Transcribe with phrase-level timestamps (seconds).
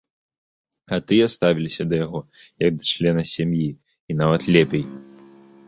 [0.95, 2.19] А тыя ставіліся да яго,
[2.65, 4.85] як да члена сям'і і нават лепей.